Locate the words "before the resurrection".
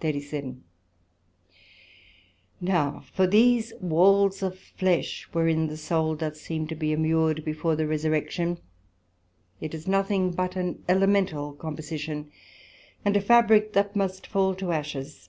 7.44-8.58